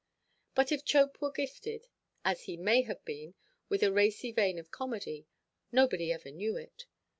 But 0.55 0.71
if 0.71 0.83
Chope 0.83 1.21
were 1.21 1.29
gifted, 1.29 1.85
as 2.25 2.45
he 2.45 2.57
may 2.57 2.81
have 2.81 3.05
been, 3.05 3.35
with 3.69 3.83
a 3.83 3.91
racy 3.91 4.31
vein 4.31 4.57
of 4.57 4.71
comedy, 4.71 5.27
nobody 5.71 6.11
ever 6.11 6.31
knew 6.31 6.57
it. 6.57 6.87